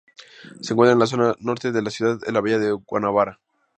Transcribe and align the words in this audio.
Se 0.61 0.73
encuentra 0.73 0.93
en 0.93 0.97
la 0.99 1.05
zona 1.05 1.35
norte 1.41 1.71
de 1.71 1.79
la 1.83 1.91
ciudad, 1.91 2.17
en 2.25 2.33
la 2.33 2.41
Bahía 2.41 2.57
de 2.57 2.71
Guanabara. 2.71 3.39